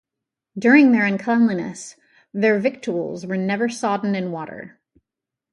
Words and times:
During 0.57 0.93
their 0.93 1.05
uncleanliness, 1.05 1.95
their 2.33 2.57
victuals 2.57 3.23
were 3.27 3.37
never 3.37 3.69
sodden 3.69 4.15
in 4.15 4.31
water. 4.31 4.79